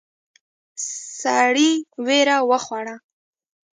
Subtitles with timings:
[1.21, 1.71] سړی
[2.05, 2.95] وېره وخوړه.